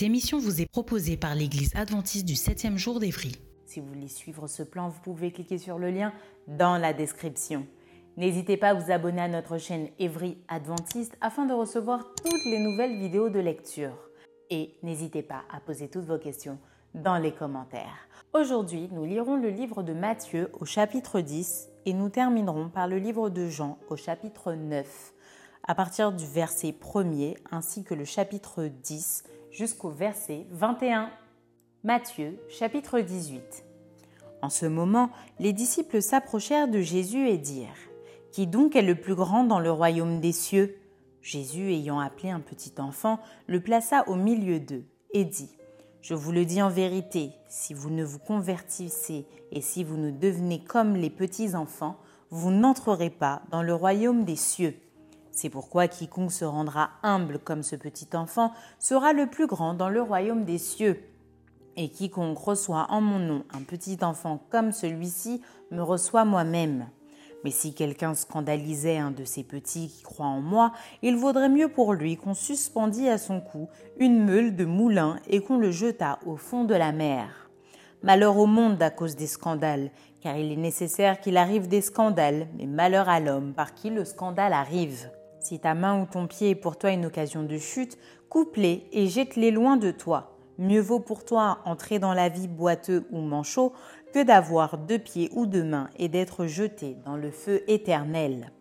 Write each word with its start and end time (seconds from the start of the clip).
Cette 0.00 0.06
émission 0.06 0.38
vous 0.38 0.62
est 0.62 0.66
proposée 0.66 1.18
par 1.18 1.34
l'Église 1.34 1.76
adventiste 1.76 2.24
du 2.24 2.32
7e 2.32 2.78
jour 2.78 3.00
d'Évry. 3.00 3.36
Si 3.66 3.80
vous 3.80 3.86
voulez 3.88 4.08
suivre 4.08 4.46
ce 4.46 4.62
plan, 4.62 4.88
vous 4.88 5.02
pouvez 5.02 5.30
cliquer 5.30 5.58
sur 5.58 5.76
le 5.76 5.90
lien 5.90 6.14
dans 6.48 6.78
la 6.78 6.94
description. 6.94 7.66
N'hésitez 8.16 8.56
pas 8.56 8.70
à 8.70 8.72
vous 8.72 8.90
abonner 8.90 9.20
à 9.20 9.28
notre 9.28 9.58
chaîne 9.58 9.90
Évry 9.98 10.38
Adventiste 10.48 11.18
afin 11.20 11.44
de 11.44 11.52
recevoir 11.52 12.14
toutes 12.14 12.44
les 12.46 12.60
nouvelles 12.60 12.96
vidéos 12.98 13.28
de 13.28 13.40
lecture. 13.40 13.92
Et 14.48 14.70
n'hésitez 14.82 15.22
pas 15.22 15.42
à 15.52 15.60
poser 15.60 15.88
toutes 15.88 16.06
vos 16.06 16.16
questions 16.16 16.58
dans 16.94 17.18
les 17.18 17.32
commentaires. 17.32 18.08
Aujourd'hui, 18.32 18.88
nous 18.92 19.04
lirons 19.04 19.36
le 19.36 19.50
livre 19.50 19.82
de 19.82 19.92
Matthieu 19.92 20.48
au 20.58 20.64
chapitre 20.64 21.20
10 21.20 21.68
et 21.84 21.92
nous 21.92 22.08
terminerons 22.08 22.70
par 22.70 22.88
le 22.88 22.96
livre 22.96 23.28
de 23.28 23.48
Jean 23.48 23.76
au 23.90 23.96
chapitre 23.96 24.54
9, 24.54 25.12
à 25.66 25.74
partir 25.74 26.12
du 26.12 26.26
verset 26.26 26.72
1er 26.72 27.36
ainsi 27.50 27.84
que 27.84 27.94
le 27.94 28.04
chapitre 28.04 28.64
10 28.64 29.24
jusqu'au 29.50 29.90
verset 29.90 30.46
21. 30.50 31.10
Matthieu 31.84 32.38
chapitre 32.48 33.00
18. 33.00 33.64
En 34.42 34.50
ce 34.50 34.66
moment, 34.66 35.10
les 35.38 35.52
disciples 35.52 36.02
s'approchèrent 36.02 36.68
de 36.68 36.80
Jésus 36.80 37.28
et 37.28 37.38
dirent 37.38 37.68
Qui 38.32 38.46
donc 38.46 38.76
est 38.76 38.82
le 38.82 38.94
plus 38.94 39.14
grand 39.14 39.44
dans 39.44 39.60
le 39.60 39.70
royaume 39.70 40.20
des 40.20 40.32
cieux? 40.32 40.76
Jésus, 41.22 41.72
ayant 41.72 42.00
appelé 42.00 42.30
un 42.30 42.40
petit 42.40 42.72
enfant, 42.78 43.20
le 43.46 43.60
plaça 43.60 44.04
au 44.08 44.16
milieu 44.16 44.60
d'eux 44.60 44.84
et 45.12 45.24
dit 45.24 45.50
Je 46.00 46.14
vous 46.14 46.32
le 46.32 46.44
dis 46.44 46.62
en 46.62 46.70
vérité, 46.70 47.32
si 47.48 47.74
vous 47.74 47.90
ne 47.90 48.04
vous 48.04 48.18
convertissez 48.18 49.26
et 49.52 49.60
si 49.60 49.84
vous 49.84 49.96
ne 49.96 50.10
devenez 50.10 50.64
comme 50.64 50.96
les 50.96 51.10
petits 51.10 51.54
enfants, 51.54 51.96
vous 52.30 52.50
n'entrerez 52.50 53.10
pas 53.10 53.42
dans 53.50 53.62
le 53.62 53.74
royaume 53.74 54.24
des 54.24 54.36
cieux. 54.36 54.76
C'est 55.40 55.48
pourquoi 55.48 55.88
quiconque 55.88 56.32
se 56.32 56.44
rendra 56.44 56.90
humble 57.02 57.38
comme 57.38 57.62
ce 57.62 57.74
petit 57.74 58.08
enfant 58.12 58.52
sera 58.78 59.14
le 59.14 59.26
plus 59.26 59.46
grand 59.46 59.72
dans 59.72 59.88
le 59.88 60.02
royaume 60.02 60.44
des 60.44 60.58
cieux. 60.58 61.02
Et 61.78 61.88
quiconque 61.88 62.36
reçoit 62.36 62.88
en 62.90 63.00
mon 63.00 63.18
nom 63.18 63.44
un 63.54 63.62
petit 63.62 63.96
enfant 64.02 64.44
comme 64.50 64.70
celui-ci 64.70 65.40
me 65.70 65.80
reçoit 65.80 66.26
moi-même. 66.26 66.90
Mais 67.42 67.50
si 67.50 67.72
quelqu'un 67.72 68.12
scandalisait 68.12 68.98
un 68.98 69.12
de 69.12 69.24
ces 69.24 69.42
petits 69.42 69.88
qui 69.88 70.02
croient 70.02 70.26
en 70.26 70.42
moi, 70.42 70.72
il 71.00 71.16
vaudrait 71.16 71.48
mieux 71.48 71.68
pour 71.68 71.94
lui 71.94 72.18
qu'on 72.18 72.34
suspendît 72.34 73.08
à 73.08 73.16
son 73.16 73.40
cou 73.40 73.70
une 73.96 74.22
meule 74.22 74.54
de 74.54 74.66
moulin 74.66 75.20
et 75.26 75.40
qu'on 75.40 75.56
le 75.56 75.70
jetât 75.70 76.18
au 76.26 76.36
fond 76.36 76.64
de 76.64 76.74
la 76.74 76.92
mer. 76.92 77.48
Malheur 78.02 78.36
au 78.36 78.44
monde 78.44 78.82
à 78.82 78.90
cause 78.90 79.16
des 79.16 79.26
scandales, 79.26 79.90
car 80.20 80.36
il 80.36 80.52
est 80.52 80.56
nécessaire 80.56 81.18
qu'il 81.18 81.38
arrive 81.38 81.66
des 81.66 81.80
scandales, 81.80 82.46
mais 82.58 82.66
malheur 82.66 83.08
à 83.08 83.20
l'homme 83.20 83.54
par 83.54 83.72
qui 83.72 83.88
le 83.88 84.04
scandale 84.04 84.52
arrive. 84.52 85.08
Si 85.40 85.58
ta 85.58 85.74
main 85.74 86.00
ou 86.00 86.06
ton 86.06 86.26
pied 86.26 86.50
est 86.50 86.54
pour 86.54 86.76
toi 86.76 86.90
une 86.90 87.06
occasion 87.06 87.42
de 87.42 87.56
chute, 87.56 87.96
coupe-les 88.28 88.86
et 88.92 89.06
jette-les 89.06 89.50
loin 89.50 89.78
de 89.78 89.90
toi. 89.90 90.36
Mieux 90.58 90.80
vaut 90.80 91.00
pour 91.00 91.24
toi 91.24 91.60
entrer 91.64 91.98
dans 91.98 92.12
la 92.12 92.28
vie 92.28 92.46
boiteux 92.46 93.06
ou 93.10 93.20
manchot 93.20 93.72
que 94.12 94.22
d'avoir 94.22 94.76
deux 94.76 94.98
pieds 94.98 95.30
ou 95.32 95.46
deux 95.46 95.64
mains 95.64 95.88
et 95.98 96.08
d'être 96.08 96.44
jeté 96.44 96.98
dans 97.06 97.16
le 97.16 97.30
feu 97.30 97.62
éternel. 97.68 98.52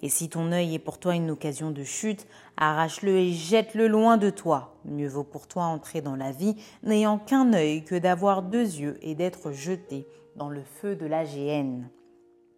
Et 0.00 0.08
si 0.08 0.28
ton 0.28 0.52
œil 0.52 0.76
est 0.76 0.78
pour 0.78 0.98
toi 0.98 1.16
une 1.16 1.32
occasion 1.32 1.72
de 1.72 1.82
chute, 1.82 2.28
arrache-le 2.56 3.16
et 3.16 3.32
jette-le 3.32 3.88
loin 3.88 4.16
de 4.16 4.30
toi. 4.30 4.76
Mieux 4.84 5.08
vaut 5.08 5.24
pour 5.24 5.48
toi 5.48 5.64
entrer 5.64 6.02
dans 6.02 6.14
la 6.14 6.30
vie 6.30 6.54
n'ayant 6.84 7.18
qu'un 7.18 7.52
œil 7.52 7.84
que 7.84 7.96
d'avoir 7.96 8.42
deux 8.44 8.76
yeux 8.76 8.96
et 9.02 9.16
d'être 9.16 9.50
jeté 9.50 10.06
dans 10.36 10.50
le 10.50 10.62
feu 10.62 10.94
de 10.94 11.06
la 11.06 11.24
géhenne. 11.24 11.90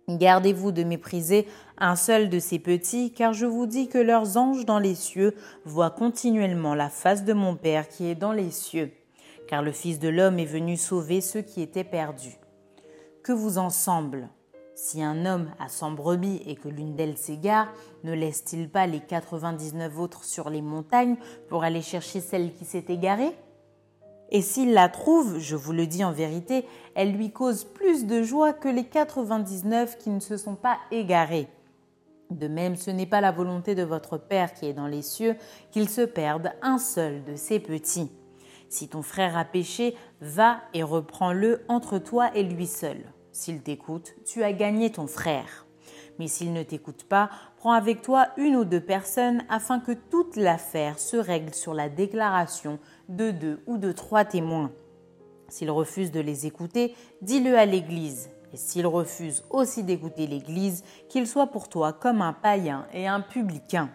Gardez-vous 0.08 0.72
de 0.72 0.82
mépriser 0.82 1.46
un 1.78 1.94
seul 1.94 2.28
de 2.28 2.38
ces 2.38 2.58
petits, 2.58 3.12
car 3.12 3.32
je 3.32 3.46
vous 3.46 3.66
dis 3.66 3.88
que 3.88 3.98
leurs 3.98 4.36
anges 4.36 4.64
dans 4.64 4.78
les 4.78 4.94
cieux 4.94 5.34
voient 5.64 5.90
continuellement 5.90 6.74
la 6.74 6.88
face 6.88 7.24
de 7.24 7.32
mon 7.32 7.54
Père 7.54 7.88
qui 7.88 8.06
est 8.06 8.14
dans 8.14 8.32
les 8.32 8.50
cieux, 8.50 8.92
car 9.46 9.62
le 9.62 9.72
Fils 9.72 9.98
de 9.98 10.08
l'homme 10.08 10.38
est 10.38 10.44
venu 10.44 10.76
sauver 10.76 11.20
ceux 11.20 11.42
qui 11.42 11.62
étaient 11.62 11.84
perdus. 11.84 12.38
Que 13.22 13.32
vous 13.32 13.58
en 13.58 13.70
semble 13.70 14.28
Si 14.74 15.02
un 15.02 15.26
homme 15.26 15.50
a 15.58 15.68
cent 15.68 15.92
brebis 15.92 16.42
et 16.46 16.56
que 16.56 16.68
l'une 16.68 16.96
d'elles 16.96 17.18
s'égare, 17.18 17.72
ne 18.02 18.12
laisse-t-il 18.12 18.68
pas 18.68 18.86
les 18.86 19.00
quatre-vingt-dix-neuf 19.00 19.98
autres 19.98 20.24
sur 20.24 20.50
les 20.50 20.62
montagnes 20.62 21.16
pour 21.48 21.62
aller 21.62 21.82
chercher 21.82 22.20
celle 22.20 22.52
qui 22.52 22.64
s'est 22.64 22.86
égarée? 22.88 23.32
Et 24.30 24.42
s'il 24.42 24.72
la 24.72 24.88
trouve, 24.88 25.38
je 25.38 25.56
vous 25.56 25.72
le 25.72 25.86
dis 25.86 26.04
en 26.04 26.12
vérité, 26.12 26.64
elle 26.94 27.12
lui 27.12 27.32
cause 27.32 27.64
plus 27.64 28.06
de 28.06 28.22
joie 28.22 28.52
que 28.52 28.68
les 28.68 28.84
99 28.84 29.98
qui 29.98 30.10
ne 30.10 30.20
se 30.20 30.36
sont 30.36 30.54
pas 30.54 30.78
égarés. 30.90 31.48
De 32.30 32.46
même, 32.46 32.76
ce 32.76 32.92
n'est 32.92 33.06
pas 33.06 33.20
la 33.20 33.32
volonté 33.32 33.74
de 33.74 33.82
votre 33.82 34.16
Père 34.16 34.54
qui 34.54 34.66
est 34.66 34.72
dans 34.72 34.86
les 34.86 35.02
cieux 35.02 35.34
qu'il 35.72 35.88
se 35.88 36.02
perde 36.02 36.52
un 36.62 36.78
seul 36.78 37.24
de 37.24 37.34
ses 37.34 37.58
petits. 37.58 38.10
Si 38.68 38.88
ton 38.88 39.02
frère 39.02 39.36
a 39.36 39.44
péché, 39.44 39.96
va 40.20 40.60
et 40.74 40.84
reprends-le 40.84 41.64
entre 41.66 41.98
toi 41.98 42.30
et 42.36 42.44
lui 42.44 42.68
seul. 42.68 42.98
S'il 43.32 43.62
t'écoute, 43.62 44.14
tu 44.24 44.44
as 44.44 44.52
gagné 44.52 44.92
ton 44.92 45.08
frère. 45.08 45.66
Mais 46.20 46.28
s'il 46.28 46.52
ne 46.52 46.62
t'écoute 46.62 47.04
pas, 47.04 47.30
prends 47.56 47.72
avec 47.72 48.02
toi 48.02 48.28
une 48.36 48.54
ou 48.54 48.64
deux 48.64 48.80
personnes 48.80 49.42
afin 49.48 49.80
que 49.80 49.92
toute 49.92 50.36
l'affaire 50.36 50.98
se 50.98 51.16
règle 51.16 51.54
sur 51.54 51.74
la 51.74 51.88
déclaration 51.88 52.78
de 53.10 53.30
deux 53.32 53.60
ou 53.66 53.76
de 53.76 53.92
trois 53.92 54.24
témoins. 54.24 54.72
S'il 55.48 55.70
refuse 55.70 56.10
de 56.12 56.20
les 56.20 56.46
écouter, 56.46 56.94
dis-le 57.22 57.58
à 57.58 57.66
l'Église. 57.66 58.30
Et 58.52 58.56
s'il 58.56 58.86
refuse 58.86 59.44
aussi 59.50 59.84
d'écouter 59.84 60.26
l'Église, 60.26 60.82
qu'il 61.08 61.26
soit 61.26 61.48
pour 61.48 61.68
toi 61.68 61.92
comme 61.92 62.22
un 62.22 62.32
païen 62.32 62.86
et 62.92 63.06
un 63.06 63.20
publicain. 63.20 63.90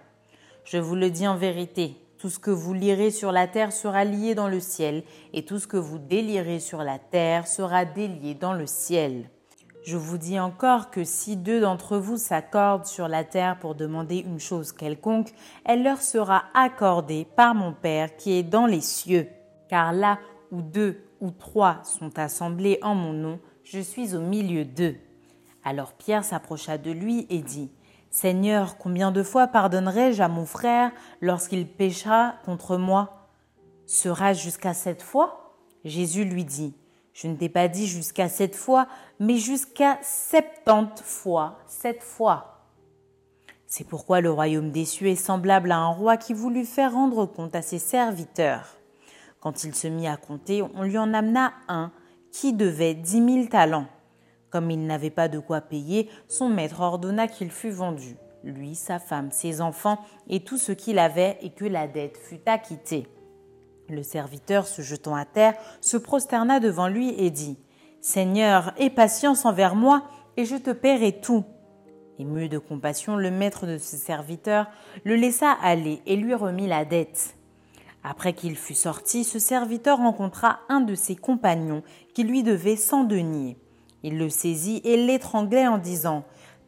Je 0.64 0.78
vous 0.78 0.96
le 0.96 1.10
dis 1.10 1.28
en 1.28 1.36
vérité, 1.36 1.96
tout 2.18 2.30
ce 2.30 2.40
que 2.40 2.52
vous 2.52 2.74
lirez 2.74 3.12
sur 3.12 3.32
la 3.32 3.48
terre 3.48 3.72
sera 3.72 4.06
lié 4.06 4.36
dans 4.36 4.48
le 4.48 4.60
ciel, 4.60 5.04
et 5.34 5.46
tout 5.46 5.60
ce 5.60 5.68
que 5.68 5.78
vous 5.78 6.00
délirez 6.00 6.60
sur 6.60 6.84
la 6.84 7.00
terre 7.00 7.48
sera 7.48 7.86
délié 7.86 8.34
dans 8.34 8.54
le 8.54 8.66
ciel. 8.66 9.30
Je 9.86 9.98
vous 9.98 10.18
dis 10.18 10.40
encore 10.40 10.90
que 10.90 11.04
si 11.04 11.38
deux 11.38 11.62
d'entre 11.62 11.98
vous 11.98 12.18
s'accordent 12.18 12.88
sur 12.88 13.08
la 13.08 13.24
terre 13.24 13.60
pour 13.60 13.76
demander 13.76 14.18
une 14.18 14.40
chose 14.40 14.72
quelconque, 14.72 15.32
elle 15.64 15.84
leur 15.84 16.02
sera 16.02 16.46
accordée 16.56 17.28
par 17.36 17.54
mon 17.54 17.72
Père 17.72 18.16
qui 18.16 18.34
est 18.34 18.42
dans 18.42 18.66
les 18.66 18.82
cieux. 18.82 19.28
Car 19.70 19.94
là 19.94 20.18
où 20.52 20.64
deux 20.64 21.04
ou 21.22 21.30
trois 21.30 21.84
sont 21.84 22.18
assemblés 22.18 22.80
en 22.82 22.96
mon 22.96 23.14
nom, 23.14 23.40
je 23.64 23.80
suis 23.80 24.16
au 24.16 24.22
milieu 24.22 24.66
d'eux. 24.66 24.96
Alors 25.64 25.94
Pierre 25.94 26.24
s'approcha 26.24 26.80
de 26.80 26.90
lui 26.90 27.28
et 27.30 27.44
dit, 27.44 27.70
Seigneur, 28.10 28.80
combien 28.80 29.12
de 29.12 29.22
fois 29.22 29.46
pardonnerai-je 29.46 30.24
à 30.24 30.28
mon 30.28 30.48
frère 30.48 30.90
lorsqu'il 31.22 31.68
péchera 31.68 32.34
contre 32.44 32.78
moi 32.78 33.30
Sera-je 33.86 34.42
jusqu'à 34.42 34.74
sept 34.74 35.04
fois? 35.04 35.60
Jésus 35.84 36.26
lui 36.26 36.44
dit, 36.44 36.74
je 37.16 37.30
ne 37.30 37.36
t'ai 37.36 37.48
pas 37.48 37.70
dit 37.70 37.88
jusqu'à 37.88 38.28
sept 38.28 38.56
fois, 38.56 38.88
mais 39.20 39.38
jusqu'à 39.38 39.98
septante 40.02 41.00
fois 41.00 41.58
sept 41.66 42.04
fois. 42.04 42.68
C'est 43.66 43.88
pourquoi 43.88 44.20
le 44.20 44.30
royaume 44.30 44.72
des 44.72 44.84
cieux 44.84 45.08
est 45.08 45.16
semblable 45.16 45.72
à 45.72 45.78
un 45.78 45.88
roi 45.88 46.18
qui 46.18 46.34
voulut 46.34 46.66
faire 46.66 46.92
rendre 46.92 47.26
compte 47.26 47.56
à 47.56 47.62
ses 47.62 47.80
serviteurs. 47.80 48.76
Quand 49.40 49.64
il 49.64 49.74
se 49.74 49.88
mit 49.88 50.08
à 50.08 50.18
compter, 50.18 50.62
on 50.62 50.84
lui 50.84 50.98
en 50.98 51.14
amena 51.14 51.54
un 51.70 51.92
qui 52.32 52.52
devait 52.52 52.94
dix 52.94 53.22
mille 53.22 53.48
talents. 53.48 53.88
Comme 54.50 54.70
il 54.70 54.86
n'avait 54.86 55.10
pas 55.10 55.30
de 55.30 55.40
quoi 55.40 55.62
payer, 55.62 56.10
son 56.28 56.50
maître 56.50 56.82
ordonna 56.82 57.30
qu'il 57.30 57.50
fût 57.50 57.72
vendu, 57.72 58.18
lui, 58.44 58.76
sa 58.76 59.00
femme, 59.00 59.32
ses 59.32 59.62
enfants 59.62 60.00
et 60.28 60.44
tout 60.44 60.58
ce 60.58 60.74
qu'il 60.74 61.00
avait, 61.00 61.38
et 61.42 61.52
que 61.52 61.66
la 61.66 61.88
dette 61.88 62.18
fût 62.18 62.42
acquittée. 62.46 63.08
Le 63.90 64.02
serviteur, 64.02 64.68
se 64.68 64.82
jetant 64.82 65.16
à 65.16 65.26
terre, 65.26 65.54
se 65.80 65.98
prosterna 65.98 66.60
devant 66.60 66.88
lui 66.88 67.14
et 67.18 67.30
dit 67.30 67.58
Seigneur, 68.02 68.74
aie 68.78 68.90
patience 68.90 69.46
envers 69.46 69.76
moi, 69.76 70.04
et 70.38 70.46
je 70.46 70.56
te 70.56 70.72
paierai 70.72 71.20
tout. 71.22 71.44
Ému 72.18 72.50
de 72.50 72.58
compassion, 72.58 73.16
le 73.16 73.30
maître 73.30 73.68
de 73.68 73.78
ses 73.78 73.98
serviteurs 73.98 74.68
le 75.04 75.16
laissa 75.16 75.52
aller 75.52 76.02
et 76.06 76.16
lui 76.16 76.34
remit 76.34 76.68
la 76.68 76.86
dette. 76.86 77.36
Après 78.04 78.34
qu'il 78.34 78.56
fut 78.56 78.76
sorti, 78.76 79.24
ce 79.24 79.40
serviteur 79.40 79.98
rencontra 79.98 80.60
un 80.70 80.82
de 80.82 80.96
ses 80.96 81.16
compagnons 81.16 81.84
qui 82.14 82.24
lui 82.24 82.44
devait 82.44 82.76
cent 82.76 83.04
deniers. 83.04 83.58
Il 84.04 84.18
le 84.18 84.30
saisit 84.30 84.82
et 84.84 84.98
l'étranglait 84.98 85.68
en 85.68 85.78
disant 85.78 86.24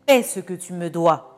Paie 0.06 0.24
ce 0.24 0.40
que 0.40 0.54
tu 0.56 0.74
me 0.74 0.90
dois. 0.90 1.37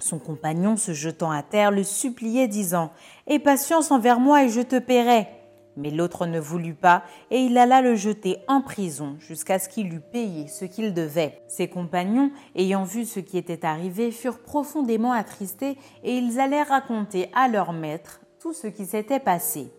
Son 0.00 0.18
compagnon, 0.18 0.76
se 0.76 0.92
jetant 0.92 1.30
à 1.30 1.42
terre, 1.42 1.70
le 1.70 1.84
suppliait, 1.84 2.48
disant 2.48 2.90
Aie 3.26 3.38
patience 3.38 3.90
envers 3.90 4.18
moi 4.18 4.44
et 4.44 4.48
je 4.48 4.60
te 4.60 4.78
paierai. 4.78 5.28
Mais 5.76 5.90
l'autre 5.90 6.26
ne 6.26 6.40
voulut 6.40 6.74
pas, 6.74 7.04
et 7.30 7.38
il 7.38 7.56
alla 7.56 7.80
le 7.80 7.94
jeter 7.94 8.38
en 8.48 8.60
prison 8.60 9.16
jusqu'à 9.20 9.58
ce 9.58 9.68
qu'il 9.68 9.94
eût 9.94 10.00
payé 10.00 10.48
ce 10.48 10.64
qu'il 10.64 10.92
devait. 10.92 11.40
Ses 11.48 11.68
compagnons, 11.68 12.32
ayant 12.56 12.84
vu 12.84 13.04
ce 13.04 13.20
qui 13.20 13.38
était 13.38 13.64
arrivé, 13.64 14.10
furent 14.10 14.40
profondément 14.40 15.12
attristés, 15.12 15.78
et 16.02 16.16
ils 16.16 16.40
allèrent 16.40 16.68
raconter 16.68 17.30
à 17.34 17.48
leur 17.48 17.72
maître 17.72 18.20
tout 18.40 18.52
ce 18.52 18.66
qui 18.66 18.86
s'était 18.86 19.20
passé. 19.20 19.70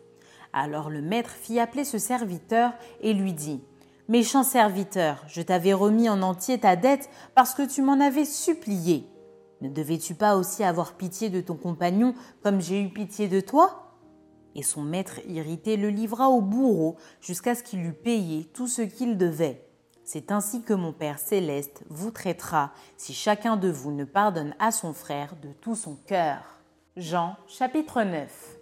Alors 0.54 0.90
le 0.90 1.02
maître 1.02 1.32
fit 1.32 1.60
appeler 1.60 1.84
ce 1.84 1.98
serviteur 1.98 2.74
et 3.02 3.14
lui 3.14 3.34
dit 3.34 3.62
Méchant 4.08 4.44
serviteur, 4.44 5.24
je 5.28 5.42
t'avais 5.42 5.74
remis 5.74 6.10
en 6.10 6.22
entier 6.22 6.60
ta 6.60 6.76
dette 6.76 7.10
parce 7.34 7.54
que 7.54 7.66
tu 7.66 7.82
m'en 7.82 8.00
avais 8.00 8.26
supplié. 8.26 9.08
Ne 9.62 9.70
devais-tu 9.70 10.16
pas 10.16 10.36
aussi 10.36 10.64
avoir 10.64 10.94
pitié 10.94 11.30
de 11.30 11.42
ton 11.42 11.56
compagnon 11.56 12.16
comme 12.42 12.62
j'ai 12.62 12.82
eu 12.82 12.90
pitié 12.90 13.28
de 13.28 13.40
toi? 13.40 13.96
Et 14.56 14.64
son 14.64 14.82
maître 14.82 15.20
irrité 15.28 15.78
le 15.78 15.90
livra 15.90 16.30
au 16.30 16.42
bourreau 16.42 16.98
jusqu'à 17.22 17.56
ce 17.56 17.64
qu'il 17.64 17.86
eût 17.86 17.94
payé 17.94 18.46
tout 18.54 18.68
ce 18.68 18.82
qu'il 18.82 19.18
devait. 19.18 19.66
C'est 20.04 20.32
ainsi 20.32 20.62
que 20.64 20.74
mon 20.74 20.92
Père 20.92 21.20
céleste 21.20 21.84
vous 21.90 22.12
traitera 22.12 22.74
si 22.98 23.14
chacun 23.14 23.56
de 23.56 23.70
vous 23.70 23.92
ne 23.92 24.04
pardonne 24.04 24.56
à 24.60 24.72
son 24.72 24.94
frère 24.94 25.36
de 25.42 25.50
tout 25.62 25.76
son 25.76 25.96
cœur. 26.08 26.44
Jean 26.98 27.38
chapitre 27.48 28.04
9 28.04 28.58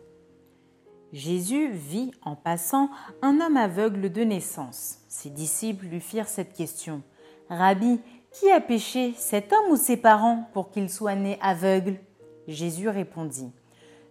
Jésus 1.12 1.72
vit 1.72 2.12
en 2.22 2.36
passant 2.36 2.92
un 3.24 3.42
homme 3.42 3.58
aveugle 3.58 4.12
de 4.12 4.22
naissance. 4.22 5.00
Ses 5.08 5.32
disciples 5.32 5.88
lui 5.88 6.02
firent 6.02 6.28
cette 6.28 6.54
question. 6.54 7.02
Rabbi, 7.50 8.00
qui 8.32 8.52
a 8.52 8.62
péché, 8.62 9.14
cet 9.18 9.52
homme 9.52 9.72
ou 9.72 9.76
ses 9.76 9.98
parents, 9.98 10.48
pour 10.54 10.70
qu'il 10.70 10.90
soit 10.90 11.16
né 11.16 11.38
aveugle? 11.42 12.00
Jésus 12.48 12.90
répondit. 12.90 13.52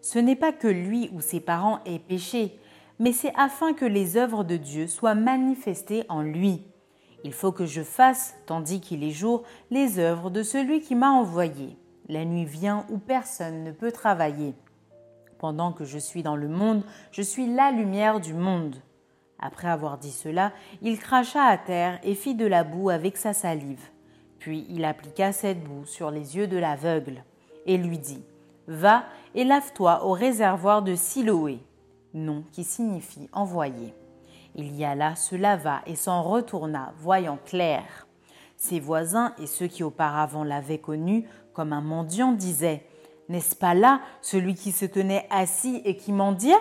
Ce 0.01 0.19
n'est 0.19 0.37
pas 0.37 0.53
que 0.53 0.69
lui 0.69 1.11
ou 1.13 1.21
ses 1.21 1.41
parents 1.41 1.81
aient 1.85 1.99
péché, 1.99 2.59
mais 2.99 3.13
c'est 3.13 3.33
afin 3.37 3.75
que 3.75 3.85
les 3.85 4.17
œuvres 4.17 4.45
de 4.45 4.57
Dieu 4.57 4.87
soient 4.87 5.15
manifestées 5.15 6.05
en 6.09 6.23
lui. 6.23 6.65
Il 7.25 7.33
faut 7.33 7.53
que 7.53 7.67
je 7.67 7.83
fasse, 7.83 8.35
tandis 8.47 8.81
qu'il 8.81 9.03
est 9.03 9.11
jour, 9.11 9.43
les 9.71 9.99
œuvres 9.99 10.31
de 10.31 10.43
celui 10.43 10.81
qui 10.81 10.95
m'a 10.95 11.11
envoyé. 11.11 11.77
La 12.09 12.25
nuit 12.25 12.45
vient 12.45 12.87
où 12.91 12.99
personne 12.99 13.65
ne 13.65 13.73
peut 13.73 13.93
travailler. 13.93 14.55
Pendant 15.39 15.73
que 15.73 15.85
je 15.85 15.99
suis 15.99 16.23
dans 16.23 16.37
le 16.37 16.49
monde, 16.49 16.83
je 17.13 17.23
suis 17.23 17.47
la 17.47 17.71
lumière 17.71 18.21
du 18.21 18.35
monde. 18.35 18.77
Après 19.39 19.69
avoir 19.69 19.99
dit 19.99 20.11
cela, 20.11 20.53
il 20.83 20.99
cracha 20.99 21.45
à 21.45 21.59
terre 21.59 22.01
et 22.03 22.15
fit 22.15 22.35
de 22.35 22.47
la 22.47 22.65
boue 22.65 22.91
avec 22.91 23.17
sa 23.17 23.33
salive. 23.33 23.89
Puis 24.39 24.67
il 24.69 24.85
appliqua 24.85 25.33
cette 25.33 25.63
boue 25.65 25.85
sur 25.85 26.11
les 26.11 26.37
yeux 26.37 26.47
de 26.47 26.57
l'aveugle 26.57 27.25
et 27.67 27.77
lui 27.77 27.99
dit 27.99 28.23
Va 28.67 29.05
et 29.35 29.45
lave-toi 29.45 30.05
au 30.05 30.13
réservoir 30.13 30.83
de 30.83 30.95
Siloé, 30.95 31.59
nom 32.15 32.45
qui 32.53 32.65
signifie 32.65 33.29
envoyé. 33.33 33.95
Il 34.55 34.75
y 34.77 34.85
alla, 34.85 35.15
se 35.17 35.37
lava 35.37 35.83
et 35.87 35.95
s'en 35.95 36.23
retourna, 36.23 36.93
voyant 36.99 37.39
clair. 37.45 38.07
Ses 38.57 38.81
voisins 38.81 39.35
et 39.39 39.47
ceux 39.47 39.69
qui 39.69 39.85
auparavant 39.85 40.45
l'avaient 40.45 40.79
connu 40.79 41.29
comme 41.53 41.73
un 41.73 41.81
mendiant 41.81 42.33
disaient 42.33 42.85
N'est-ce 43.29 43.55
pas 43.55 43.75
là 43.75 44.01
celui 44.21 44.55
qui 44.55 44.73
se 44.73 44.85
tenait 44.85 45.27
assis 45.31 45.81
et 45.85 45.97
qui 45.97 46.13
mendiait? 46.13 46.55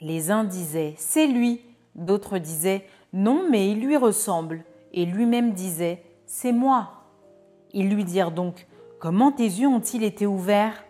Les 0.00 0.30
uns 0.30 0.44
disaient 0.44 0.94
C'est 0.96 1.26
lui, 1.26 1.60
d'autres 1.94 2.38
disaient 2.38 2.86
Non, 3.12 3.46
mais 3.50 3.70
il 3.70 3.80
lui 3.80 3.96
ressemble, 3.96 4.64
et 4.92 5.04
lui-même 5.04 5.52
disait 5.52 6.02
C'est 6.36 6.50
moi. 6.50 6.88
Ils 7.72 7.88
lui 7.88 8.02
dirent 8.02 8.32
donc 8.32 8.66
Comment 8.98 9.30
tes 9.30 9.44
yeux 9.44 9.68
ont-ils 9.68 10.02
été 10.02 10.26
ouverts? 10.26 10.84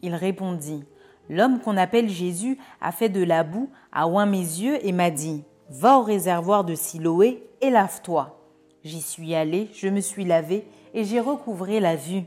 Il 0.00 0.14
répondit 0.14 0.84
L'homme 1.28 1.60
qu'on 1.60 1.76
appelle 1.76 2.08
Jésus 2.08 2.56
a 2.80 2.92
fait 2.92 3.10
de 3.10 3.22
la 3.22 3.44
boue, 3.44 3.68
a 3.92 4.08
oint 4.08 4.24
mes 4.24 4.38
yeux 4.38 4.78
et 4.86 4.92
m'a 4.92 5.10
dit 5.10 5.44
Va 5.68 5.98
au 5.98 6.02
réservoir 6.02 6.64
de 6.64 6.74
Siloé 6.74 7.46
et 7.60 7.68
lave-toi. 7.68 8.40
J'y 8.84 9.02
suis 9.02 9.34
allé, 9.34 9.68
je 9.74 9.88
me 9.88 10.00
suis 10.00 10.24
lavé 10.24 10.66
et 10.94 11.04
j'ai 11.04 11.20
recouvré 11.20 11.78
la 11.78 11.94
vue. 11.94 12.22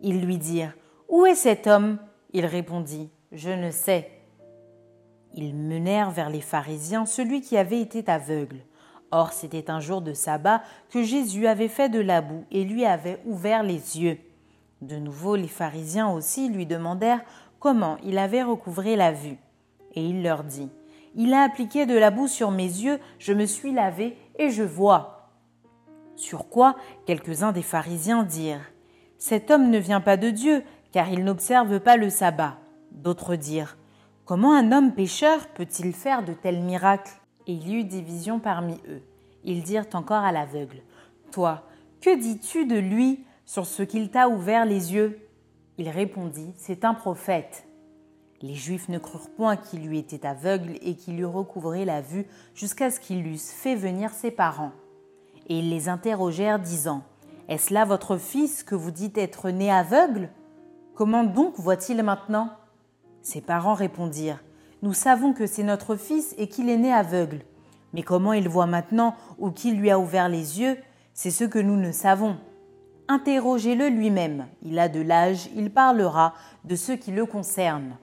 Ils 0.00 0.22
lui 0.22 0.38
dirent 0.38 0.72
Où 1.10 1.26
est 1.26 1.34
cet 1.34 1.66
homme? 1.66 1.98
Il 2.32 2.46
répondit 2.46 3.10
Je 3.30 3.50
ne 3.50 3.70
sais. 3.70 4.10
Ils 5.34 5.54
menèrent 5.54 6.12
vers 6.12 6.30
les 6.30 6.40
pharisiens 6.40 7.04
celui 7.04 7.42
qui 7.42 7.58
avait 7.58 7.82
été 7.82 8.02
aveugle. 8.10 8.62
Or 9.10 9.32
c'était 9.32 9.70
un 9.70 9.80
jour 9.80 10.02
de 10.02 10.12
sabbat 10.12 10.62
que 10.90 11.02
Jésus 11.02 11.46
avait 11.46 11.68
fait 11.68 11.88
de 11.88 12.00
la 12.00 12.20
boue 12.20 12.44
et 12.50 12.64
lui 12.64 12.84
avait 12.84 13.20
ouvert 13.24 13.62
les 13.62 13.98
yeux. 13.98 14.18
De 14.82 14.96
nouveau, 14.96 15.36
les 15.36 15.48
pharisiens 15.48 16.10
aussi 16.10 16.48
lui 16.48 16.66
demandèrent 16.66 17.22
comment 17.60 17.96
il 18.04 18.18
avait 18.18 18.42
recouvré 18.42 18.96
la 18.96 19.12
vue. 19.12 19.38
Et 19.94 20.04
il 20.04 20.22
leur 20.22 20.44
dit 20.44 20.68
Il 21.14 21.32
a 21.32 21.42
appliqué 21.42 21.86
de 21.86 21.96
la 21.96 22.10
boue 22.10 22.28
sur 22.28 22.50
mes 22.50 22.64
yeux, 22.64 22.98
je 23.18 23.32
me 23.32 23.46
suis 23.46 23.72
lavé 23.72 24.16
et 24.38 24.50
je 24.50 24.62
vois. 24.62 25.30
Sur 26.16 26.48
quoi 26.48 26.76
quelques-uns 27.06 27.52
des 27.52 27.62
pharisiens 27.62 28.24
dirent 28.24 28.72
Cet 29.18 29.50
homme 29.50 29.70
ne 29.70 29.78
vient 29.78 30.00
pas 30.00 30.16
de 30.16 30.30
Dieu, 30.30 30.62
car 30.92 31.10
il 31.10 31.24
n'observe 31.24 31.80
pas 31.80 31.96
le 31.96 32.10
sabbat. 32.10 32.56
D'autres 32.90 33.36
dirent 33.36 33.76
Comment 34.24 34.54
un 34.54 34.72
homme 34.72 34.92
pécheur 34.92 35.46
peut-il 35.48 35.92
faire 35.92 36.24
de 36.24 36.32
tels 36.32 36.60
miracles? 36.60 37.12
Et 37.46 37.52
il 37.52 37.68
y 37.68 37.74
eut 37.74 37.84
division 37.84 38.40
parmi 38.40 38.74
eux. 38.88 39.02
Ils 39.44 39.62
dirent 39.62 39.86
encore 39.92 40.24
à 40.24 40.32
l'aveugle 40.32 40.82
Toi, 41.30 41.62
que 42.00 42.18
dis-tu 42.18 42.66
de 42.66 42.76
lui 42.76 43.24
sur 43.44 43.66
ce 43.66 43.82
qu'il 43.82 44.10
t'a 44.10 44.28
ouvert 44.28 44.64
les 44.64 44.94
yeux? 44.94 45.20
Il 45.78 45.88
répondit, 45.88 46.52
C'est 46.56 46.84
un 46.84 46.94
prophète. 46.94 47.66
Les 48.42 48.54
Juifs 48.54 48.88
ne 48.88 48.98
crurent 48.98 49.30
point 49.30 49.56
qu'il 49.56 49.86
lui 49.86 49.98
était 49.98 50.26
aveugle 50.26 50.74
et 50.82 50.94
qu'il 50.94 51.20
eût 51.20 51.24
recouvré 51.24 51.84
la 51.84 52.00
vue 52.00 52.26
jusqu'à 52.54 52.90
ce 52.90 53.00
qu'il 53.00 53.26
eussent 53.26 53.52
fait 53.52 53.76
venir 53.76 54.10
ses 54.10 54.30
parents. 54.30 54.72
Et 55.48 55.60
ils 55.60 55.70
les 55.70 55.88
interrogèrent, 55.88 56.58
disant 56.58 57.02
Est-ce 57.48 57.72
là 57.72 57.84
votre 57.84 58.18
fils 58.18 58.62
que 58.62 58.74
vous 58.74 58.90
dites 58.90 59.16
être 59.16 59.50
né 59.50 59.70
aveugle? 59.70 60.28
Comment 60.94 61.24
donc 61.24 61.54
voit-il 61.58 62.02
maintenant? 62.02 62.50
Ses 63.22 63.40
parents 63.40 63.74
répondirent 63.74 64.42
Nous 64.86 64.92
savons 64.92 65.32
que 65.32 65.48
c'est 65.48 65.64
notre 65.64 65.96
fils 65.96 66.32
et 66.38 66.46
qu'il 66.46 66.70
est 66.70 66.76
né 66.76 66.92
aveugle. 66.92 67.40
Mais 67.92 68.04
comment 68.04 68.32
il 68.32 68.48
voit 68.48 68.66
maintenant 68.66 69.16
ou 69.36 69.50
qui 69.50 69.72
lui 69.72 69.90
a 69.90 69.98
ouvert 69.98 70.28
les 70.28 70.60
yeux, 70.60 70.78
c'est 71.12 71.32
ce 71.32 71.42
que 71.42 71.58
nous 71.58 71.74
ne 71.74 71.90
savons. 71.90 72.36
Interrogez-le 73.08 73.88
lui-même. 73.88 74.46
Il 74.62 74.78
a 74.78 74.88
de 74.88 75.00
l'âge, 75.00 75.50
il 75.56 75.72
parlera 75.72 76.34
de 76.62 76.76
ce 76.76 76.92
qui 76.92 77.10
le 77.10 77.26
concerne. 77.26 77.96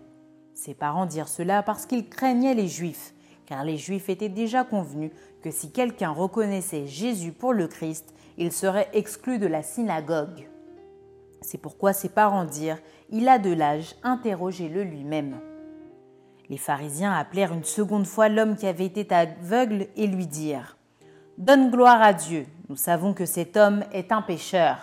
Ses 0.54 0.74
parents 0.74 1.06
dirent 1.06 1.30
cela 1.30 1.64
parce 1.64 1.86
qu'ils 1.86 2.10
craignaient 2.10 2.54
les 2.54 2.68
Juifs, 2.68 3.14
car 3.46 3.64
les 3.64 3.78
Juifs 3.78 4.10
étaient 4.10 4.28
déjà 4.28 4.66
convenus 4.66 5.12
que 5.42 5.52
si 5.52 5.72
quelqu'un 5.72 6.10
reconnaissait 6.10 6.86
Jésus 6.86 7.32
pour 7.32 7.54
le 7.54 7.70
Christ, 7.70 8.14
il 8.38 8.52
serait 8.52 8.90
exclu 8.92 9.40
de 9.40 9.48
la 9.48 9.64
synagogue. 9.64 10.50
C'est 11.40 11.60
pourquoi 11.60 11.94
ses 11.94 12.10
parents 12.10 12.44
dirent 12.44 12.82
Il 13.10 13.30
a 13.30 13.40
de 13.40 13.54
l'âge, 13.54 13.96
interrogez-le 14.04 14.84
lui-même. 14.84 15.40
Les 16.54 16.60
pharisiens 16.60 17.12
appelèrent 17.12 17.52
une 17.52 17.64
seconde 17.64 18.06
fois 18.06 18.30
l'homme 18.30 18.56
qui 18.56 18.68
avait 18.68 18.86
été 18.86 19.08
aveugle 19.12 19.88
et 19.96 20.06
lui 20.06 20.28
dirent 20.28 20.78
Donne 21.40 21.72
gloire 21.72 22.00
à 22.00 22.14
Dieu, 22.14 22.46
nous 22.70 22.76
savons 22.76 23.16
que 23.16 23.26
cet 23.26 23.58
homme 23.58 23.84
est 23.92 24.12
un 24.12 24.22
pécheur. 24.22 24.78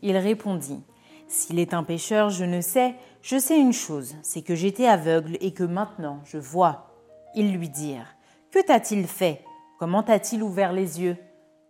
Il 0.00 0.16
répondit 0.16 0.82
S'il 1.28 1.60
est 1.60 1.74
un 1.74 1.84
pécheur, 1.84 2.30
je 2.30 2.44
ne 2.44 2.60
sais, 2.60 2.96
je 3.22 3.38
sais 3.38 3.56
une 3.56 3.72
chose, 3.72 4.16
c'est 4.22 4.42
que 4.42 4.56
j'étais 4.56 4.88
aveugle 4.88 5.36
et 5.40 5.52
que 5.52 5.62
maintenant 5.62 6.18
je 6.24 6.38
vois. 6.38 6.90
Ils 7.36 7.52
lui 7.52 7.68
dirent 7.68 8.16
Que 8.50 8.60
t'a-t-il 8.60 9.06
fait? 9.06 9.44
Comment 9.78 10.02
t'a-t-il 10.02 10.42
ouvert 10.42 10.72
les 10.72 11.00
yeux? 11.00 11.16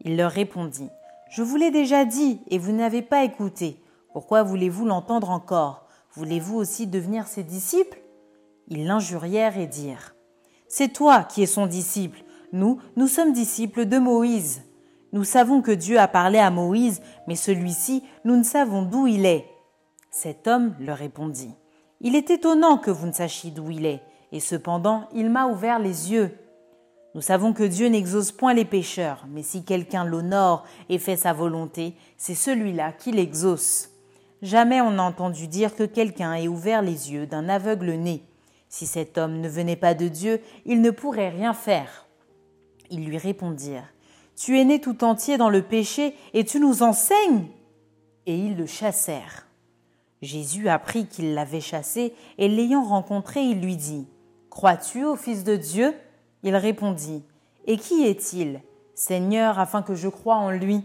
Il 0.00 0.16
leur 0.16 0.30
répondit 0.30 0.88
Je 1.28 1.42
vous 1.42 1.56
l'ai 1.56 1.70
déjà 1.70 2.06
dit 2.06 2.40
et 2.48 2.56
vous 2.56 2.72
n'avez 2.72 3.02
pas 3.02 3.22
écouté. 3.22 3.84
Pourquoi 4.14 4.44
voulez-vous 4.44 4.86
l'entendre 4.86 5.28
encore? 5.28 5.84
Voulez-vous 6.14 6.56
aussi 6.56 6.86
devenir 6.86 7.26
ses 7.26 7.42
disciples? 7.42 8.01
Ils 8.68 8.86
l'injurièrent 8.86 9.58
et 9.58 9.66
dirent 9.66 10.14
C'est 10.68 10.92
toi 10.92 11.24
qui 11.24 11.42
es 11.42 11.46
son 11.46 11.66
disciple. 11.66 12.24
Nous, 12.52 12.78
nous 12.96 13.06
sommes 13.06 13.32
disciples 13.32 13.86
de 13.86 13.98
Moïse. 13.98 14.62
Nous 15.12 15.24
savons 15.24 15.60
que 15.60 15.72
Dieu 15.72 15.98
a 15.98 16.08
parlé 16.08 16.38
à 16.38 16.50
Moïse, 16.50 17.02
mais 17.26 17.36
celui-ci, 17.36 18.02
nous 18.24 18.36
ne 18.36 18.42
savons 18.42 18.82
d'où 18.82 19.06
il 19.06 19.26
est. 19.26 19.46
Cet 20.10 20.46
homme 20.46 20.74
leur 20.80 20.98
répondit. 20.98 21.54
Il 22.00 22.16
est 22.16 22.30
étonnant 22.30 22.78
que 22.78 22.90
vous 22.90 23.06
ne 23.06 23.12
sachiez 23.12 23.50
d'où 23.50 23.70
il 23.70 23.86
est, 23.86 24.02
et 24.32 24.40
cependant 24.40 25.08
il 25.14 25.30
m'a 25.30 25.46
ouvert 25.46 25.78
les 25.78 26.12
yeux. 26.12 26.36
Nous 27.14 27.20
savons 27.20 27.52
que 27.52 27.62
Dieu 27.62 27.88
n'exauce 27.88 28.32
point 28.32 28.54
les 28.54 28.64
pécheurs, 28.64 29.26
mais 29.28 29.42
si 29.42 29.64
quelqu'un 29.64 30.04
l'honore 30.04 30.64
et 30.88 30.98
fait 30.98 31.16
sa 31.16 31.34
volonté, 31.34 31.94
c'est 32.16 32.34
celui-là 32.34 32.92
qui 32.92 33.12
l'exauce. 33.12 33.90
Jamais 34.40 34.80
on 34.80 34.92
n'a 34.92 35.04
entendu 35.04 35.46
dire 35.46 35.76
que 35.76 35.84
quelqu'un 35.84 36.32
ait 36.34 36.48
ouvert 36.48 36.80
les 36.80 37.12
yeux 37.12 37.26
d'un 37.26 37.50
aveugle 37.50 37.92
né. 37.92 38.24
Si 38.72 38.86
cet 38.86 39.18
homme 39.18 39.42
ne 39.42 39.50
venait 39.50 39.76
pas 39.76 39.92
de 39.92 40.08
Dieu, 40.08 40.40
il 40.64 40.80
ne 40.80 40.90
pourrait 40.90 41.28
rien 41.28 41.52
faire. 41.52 42.06
Ils 42.88 43.04
lui 43.04 43.18
répondirent 43.18 43.92
Tu 44.34 44.58
es 44.58 44.64
né 44.64 44.80
tout 44.80 45.04
entier 45.04 45.36
dans 45.36 45.50
le 45.50 45.60
péché 45.60 46.14
et 46.32 46.46
tu 46.46 46.58
nous 46.58 46.82
enseignes 46.82 47.48
Et 48.24 48.34
ils 48.34 48.56
le 48.56 48.64
chassèrent. 48.64 49.46
Jésus 50.22 50.70
apprit 50.70 51.06
qu'il 51.06 51.34
l'avait 51.34 51.60
chassé 51.60 52.14
et 52.38 52.48
l'ayant 52.48 52.82
rencontré, 52.82 53.42
il 53.42 53.60
lui 53.60 53.76
dit 53.76 54.08
Crois-tu 54.48 55.04
au 55.04 55.16
Fils 55.16 55.44
de 55.44 55.56
Dieu? 55.56 55.94
Il 56.42 56.56
répondit 56.56 57.22
Et 57.66 57.76
qui 57.76 58.04
est-il 58.06 58.62
Seigneur, 58.94 59.58
afin 59.58 59.82
que 59.82 59.94
je 59.94 60.08
croie 60.08 60.36
en 60.36 60.50
lui. 60.50 60.82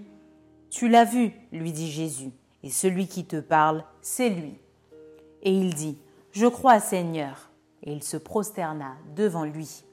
Tu 0.69 0.89
l'as 0.89 1.05
vu, 1.05 1.31
lui 1.53 1.71
dit 1.71 1.89
Jésus, 1.89 2.31
et 2.63 2.69
celui 2.69 3.07
qui 3.07 3.23
te 3.23 3.39
parle, 3.39 3.85
c'est 4.01 4.29
lui. 4.29 4.59
Et 5.41 5.53
il 5.53 5.73
dit, 5.73 5.97
Je 6.33 6.47
crois, 6.47 6.81
Seigneur. 6.81 7.46
Et 7.87 7.93
il 7.93 8.03
se 8.03 8.17
prosterna 8.17 8.97
devant 9.15 9.45
lui. 9.45 9.83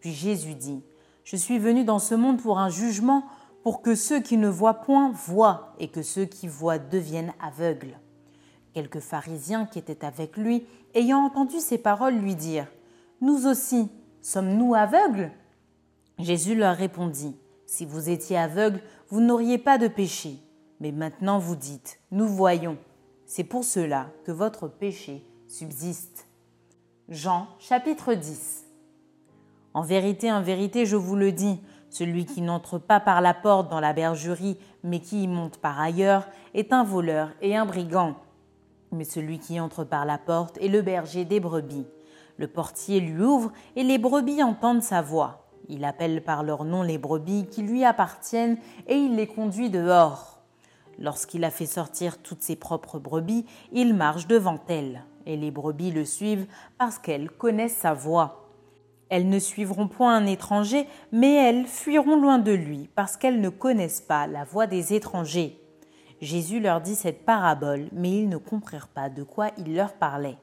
Puis 0.00 0.12
Jésus 0.12 0.54
dit, 0.54 0.82
Je 1.24 1.36
suis 1.36 1.58
venu 1.58 1.84
dans 1.84 1.98
ce 1.98 2.14
monde 2.14 2.40
pour 2.40 2.58
un 2.58 2.70
jugement, 2.70 3.24
pour 3.62 3.82
que 3.82 3.94
ceux 3.94 4.20
qui 4.20 4.38
ne 4.38 4.48
voient 4.48 4.80
point 4.80 5.12
voient, 5.12 5.74
et 5.78 5.88
que 5.88 6.02
ceux 6.02 6.24
qui 6.24 6.48
voient 6.48 6.78
deviennent 6.78 7.34
aveugles. 7.40 7.98
Quelques 8.72 9.00
pharisiens 9.00 9.66
qui 9.66 9.78
étaient 9.78 10.04
avec 10.04 10.38
lui, 10.38 10.66
ayant 10.94 11.18
entendu 11.18 11.58
ces 11.58 11.78
paroles, 11.78 12.14
lui 12.14 12.36
dirent, 12.36 12.72
Nous 13.20 13.46
aussi, 13.46 13.90
sommes-nous 14.22 14.74
aveugles? 14.74 15.32
Jésus 16.18 16.54
leur 16.54 16.76
répondit, 16.76 17.36
Si 17.66 17.84
vous 17.84 18.08
étiez 18.08 18.38
aveugles, 18.38 18.80
vous 19.08 19.20
n'auriez 19.20 19.58
pas 19.58 19.78
de 19.78 19.88
péché. 19.88 20.38
Mais 20.80 20.90
maintenant 20.90 21.38
vous 21.38 21.54
dites, 21.54 22.00
nous 22.10 22.26
voyons. 22.26 22.76
C'est 23.26 23.44
pour 23.44 23.62
cela 23.62 24.10
que 24.24 24.32
votre 24.32 24.68
péché 24.68 25.24
subsiste. 25.46 26.26
Jean 27.12 27.46
chapitre 27.58 28.14
10 28.14 28.64
En 29.74 29.82
vérité, 29.82 30.32
en 30.32 30.40
vérité, 30.40 30.86
je 30.86 30.96
vous 30.96 31.14
le 31.14 31.30
dis, 31.30 31.60
celui 31.90 32.24
qui 32.24 32.40
n'entre 32.40 32.78
pas 32.78 33.00
par 33.00 33.20
la 33.20 33.34
porte 33.34 33.70
dans 33.70 33.80
la 33.80 33.92
bergerie, 33.92 34.56
mais 34.82 34.98
qui 34.98 35.24
y 35.24 35.28
monte 35.28 35.58
par 35.58 35.78
ailleurs, 35.78 36.26
est 36.54 36.72
un 36.72 36.84
voleur 36.84 37.28
et 37.42 37.54
un 37.54 37.66
brigand. 37.66 38.14
Mais 38.92 39.04
celui 39.04 39.38
qui 39.40 39.60
entre 39.60 39.84
par 39.84 40.06
la 40.06 40.16
porte 40.16 40.56
est 40.62 40.68
le 40.68 40.80
berger 40.80 41.26
des 41.26 41.38
brebis. 41.38 41.84
Le 42.38 42.48
portier 42.48 42.98
lui 42.98 43.22
ouvre 43.22 43.52
et 43.76 43.82
les 43.82 43.98
brebis 43.98 44.42
entendent 44.42 44.82
sa 44.82 45.02
voix. 45.02 45.50
Il 45.68 45.84
appelle 45.84 46.24
par 46.24 46.42
leur 46.42 46.64
nom 46.64 46.82
les 46.82 46.96
brebis 46.96 47.44
qui 47.44 47.60
lui 47.60 47.84
appartiennent 47.84 48.56
et 48.86 48.96
il 48.96 49.16
les 49.16 49.26
conduit 49.26 49.68
dehors. 49.68 50.40
Lorsqu'il 50.98 51.44
a 51.44 51.50
fait 51.50 51.66
sortir 51.66 52.22
toutes 52.22 52.42
ses 52.42 52.56
propres 52.56 52.98
brebis, 52.98 53.44
il 53.70 53.92
marche 53.92 54.26
devant 54.26 54.60
elles, 54.68 55.04
et 55.26 55.36
les 55.36 55.50
brebis 55.50 55.90
le 55.90 56.04
suivent 56.04 56.46
parce 56.78 56.98
qu'elles 56.98 57.30
connaissent 57.30 57.76
sa 57.76 57.94
voix. 57.94 58.48
Elles 59.08 59.28
ne 59.28 59.38
suivront 59.38 59.88
point 59.88 60.14
un 60.14 60.26
étranger, 60.26 60.86
mais 61.12 61.34
elles 61.34 61.66
fuiront 61.66 62.16
loin 62.16 62.38
de 62.38 62.52
lui, 62.52 62.88
parce 62.94 63.16
qu'elles 63.16 63.40
ne 63.40 63.50
connaissent 63.50 64.00
pas 64.00 64.26
la 64.26 64.44
voix 64.44 64.66
des 64.66 64.94
étrangers. 64.94 65.58
Jésus 66.20 66.60
leur 66.60 66.80
dit 66.80 66.94
cette 66.94 67.24
parabole, 67.24 67.88
mais 67.92 68.10
ils 68.10 68.28
ne 68.28 68.38
comprirent 68.38 68.88
pas 68.88 69.10
de 69.10 69.22
quoi 69.22 69.50
il 69.58 69.74
leur 69.74 69.92
parlait. 69.92 70.38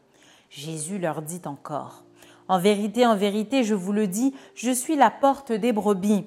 Jésus 0.50 1.00
leur 1.00 1.21
dit 1.21 1.41
encore 1.45 2.03
en 2.50 2.57
vérité, 2.57 3.05
en 3.05 3.15
vérité, 3.15 3.63
je 3.63 3.75
vous 3.75 3.93
le 3.93 4.07
dis, 4.07 4.33
je 4.55 4.71
suis 4.71 4.95
la 4.95 5.12
porte 5.12 5.51
des 5.51 5.71
brebis. 5.71 6.25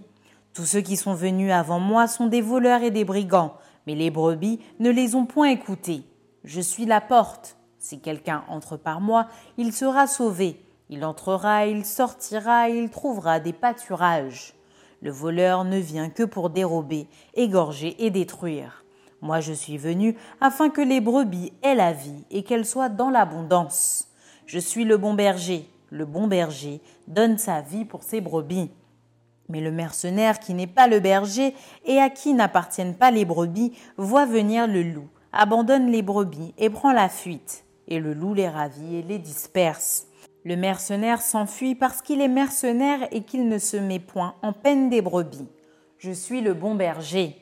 Tous 0.55 0.65
ceux 0.65 0.81
qui 0.81 0.97
sont 0.97 1.15
venus 1.15 1.53
avant 1.53 1.81
moi 1.81 2.07
sont 2.07 2.29
des 2.29 2.41
voleurs 2.41 2.83
et 2.83 2.93
des 2.93 3.05
brigands, 3.05 3.55
mais 3.87 3.97
les 3.97 4.11
brebis 4.11 4.61
ne 4.79 4.91
les 4.91 5.17
ont 5.17 5.27
point 5.27 5.49
écoutés. 5.49 6.05
Je 6.45 6.61
suis 6.61 6.87
la 6.87 7.01
porte. 7.01 7.57
Si 7.83 8.01
quelqu'un 8.01 8.45
entre 8.49 8.79
par 8.79 9.03
moi, 9.03 9.27
il 9.59 9.75
sera 9.75 10.07
sauvé. 10.07 10.65
Il 10.89 11.05
entrera, 11.05 11.67
il 11.67 11.85
sortira, 11.85 12.71
il 12.71 12.89
trouvera 12.89 13.41
des 13.41 13.53
pâturages. 13.53 14.55
Le 15.03 15.11
voleur 15.11 15.65
ne 15.65 15.77
vient 15.77 16.09
que 16.09 16.23
pour 16.23 16.49
dérober, 16.49 17.09
égorger 17.35 18.03
et 18.03 18.09
détruire. 18.09 18.85
Moi 19.21 19.41
je 19.41 19.53
suis 19.53 19.77
venu 19.77 20.17
afin 20.41 20.71
que 20.71 20.81
les 20.81 21.01
brebis 21.01 21.53
aient 21.63 21.75
la 21.75 21.93
vie 21.93 22.25
et 22.31 22.43
qu'elles 22.45 22.67
soient 22.67 22.89
dans 22.89 23.11
l'abondance. 23.11 24.09
Je 24.47 24.59
suis 24.59 24.85
le 24.85 24.97
bon 24.97 25.15
berger 25.15 25.69
le 25.93 26.07
bon 26.07 26.27
berger, 26.27 26.81
donne 27.07 27.37
sa 27.37 27.61
vie 27.61 27.85
pour 27.85 28.03
ses 28.03 28.23
brebis. 28.23 28.71
Mais 29.49 29.61
le 29.61 29.71
mercenaire 29.71 30.41
qui 30.41 30.55
n'est 30.55 30.67
pas 30.67 30.89
le 30.89 31.01
berger 31.01 31.55
et 31.85 31.99
à 31.99 32.09
qui 32.09 32.33
n'appartiennent 32.33 32.95
pas 32.95 33.11
les 33.11 33.27
brebis 33.27 33.77
voit 33.99 34.25
venir 34.25 34.67
le 34.67 34.83
loup, 34.83 35.09
abandonne 35.33 35.91
les 35.91 36.01
brebis 36.01 36.55
et 36.57 36.71
prend 36.71 36.93
la 36.93 37.11
fuite. 37.11 37.65
Et 37.93 38.01
le 38.01 38.15
loup 38.15 38.33
les 38.33 38.49
ravit 38.49 38.97
et 38.97 39.03
les 39.03 39.19
disperse. 39.19 40.07
Le 40.47 40.57
mercenaire 40.57 41.21
s'enfuit 41.21 41.75
parce 41.75 42.01
qu'il 42.01 42.23
est 42.23 42.27
mercenaire 42.27 43.07
et 43.11 43.21
qu'il 43.21 43.47
ne 43.47 43.59
se 43.59 43.77
met 43.77 43.99
point 43.99 44.35
en 44.41 44.55
peine 44.55 44.89
des 44.89 45.03
brebis. 45.03 45.47
Je 45.99 46.11
suis 46.11 46.41
le 46.41 46.55
bon 46.55 46.75
berger. 46.75 47.37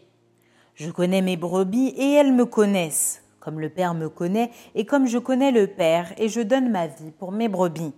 Je 0.75 0.91
connais 0.91 1.23
mes 1.23 1.37
brebis 1.37 1.95
et 1.97 2.15
elles 2.15 2.33
me 2.33 2.47
connaissent, 2.47 3.23
comme 3.39 3.61
le 3.61 3.69
Père 3.69 3.95
me 3.95 4.09
connaît 4.09 4.51
et 4.75 4.85
comme 4.87 5.07
je 5.07 5.19
connais 5.19 5.53
le 5.53 5.69
Père, 5.69 6.13
et 6.19 6.29
je 6.29 6.41
donne 6.41 6.69
ma 6.69 6.89
vie 6.89 7.13
pour 7.17 7.31
mes 7.31 7.47
brebis. 7.47 7.93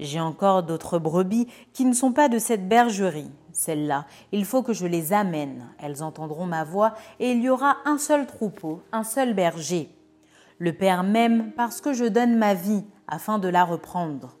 J'ai 0.00 0.18
encore 0.18 0.64
d'autres 0.64 0.98
brebis 0.98 1.46
qui 1.72 1.84
ne 1.84 1.94
sont 1.94 2.10
pas 2.10 2.28
de 2.28 2.40
cette 2.40 2.68
bergerie. 2.68 3.30
Celles-là, 3.52 4.06
il 4.32 4.44
faut 4.44 4.64
que 4.64 4.72
je 4.72 4.88
les 4.88 5.12
amène. 5.12 5.68
Elles 5.78 6.02
entendront 6.02 6.46
ma 6.46 6.64
voix 6.64 6.94
et 7.20 7.30
il 7.30 7.40
y 7.40 7.48
aura 7.48 7.76
un 7.84 7.98
seul 7.98 8.26
troupeau, 8.26 8.82
un 8.90 9.04
seul 9.04 9.32
berger. 9.32 9.93
Le 10.58 10.72
Père 10.72 11.02
m'aime 11.02 11.52
parce 11.56 11.80
que 11.80 11.92
je 11.92 12.04
donne 12.04 12.36
ma 12.36 12.54
vie 12.54 12.84
afin 13.08 13.38
de 13.38 13.48
la 13.48 13.64
reprendre. 13.64 14.38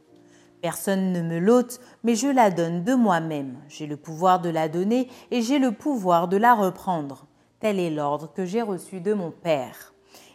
Personne 0.62 1.12
ne 1.12 1.20
me 1.20 1.38
l'ôte, 1.38 1.80
mais 2.04 2.14
je 2.14 2.28
la 2.28 2.50
donne 2.50 2.84
de 2.84 2.94
moi-même. 2.94 3.58
J'ai 3.68 3.86
le 3.86 3.96
pouvoir 3.96 4.40
de 4.40 4.48
la 4.48 4.68
donner 4.68 5.08
et 5.30 5.42
j'ai 5.42 5.58
le 5.58 5.72
pouvoir 5.72 6.28
de 6.28 6.36
la 6.36 6.54
reprendre. 6.54 7.26
Tel 7.58 7.80
est 7.80 7.90
l'ordre 7.90 8.32
que 8.32 8.44
j'ai 8.44 8.62
reçu 8.62 9.00
de 9.00 9.12
mon 9.12 9.30
Père. 9.30 9.92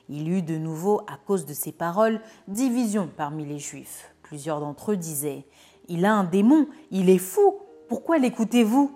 Il 0.10 0.30
eut 0.30 0.42
de 0.42 0.58
nouveau, 0.58 1.02
à 1.08 1.18
cause 1.26 1.46
de 1.46 1.54
ces 1.54 1.72
paroles, 1.72 2.20
division 2.48 3.10
parmi 3.16 3.46
les 3.46 3.60
Juifs. 3.60 4.14
Plusieurs 4.22 4.60
d'entre 4.60 4.92
eux 4.92 4.98
disaient 4.98 5.46
Il 5.88 6.06
a 6.06 6.14
un 6.14 6.26
démon, 6.26 6.68
il 6.92 7.10
est 7.10 7.18
fou, 7.18 7.56
pourquoi 7.88 8.18
l'écoutez-vous? 8.18 8.92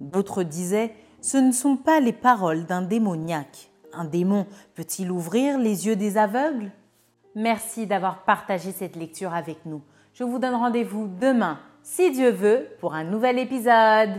D'autres 0.00 0.42
disaient 0.42 0.94
Ce 1.20 1.38
ne 1.38 1.52
sont 1.52 1.76
pas 1.76 2.00
les 2.00 2.12
paroles 2.12 2.66
d'un 2.66 2.82
démoniaque. 2.82 3.70
Un 3.98 4.04
démon 4.04 4.46
peut-il 4.74 5.10
ouvrir 5.10 5.58
les 5.58 5.86
yeux 5.86 5.96
des 5.96 6.18
aveugles? 6.18 6.70
Merci 7.34 7.86
d'avoir 7.86 8.24
partagé 8.24 8.72
cette 8.72 8.94
lecture 8.94 9.32
avec 9.32 9.64
nous. 9.64 9.80
Je 10.12 10.22
vous 10.22 10.38
donne 10.38 10.54
rendez-vous 10.54 11.08
demain, 11.20 11.58
si 11.82 12.10
Dieu 12.10 12.30
veut, 12.30 12.68
pour 12.80 12.94
un 12.94 13.04
nouvel 13.04 13.38
épisode. 13.38 14.10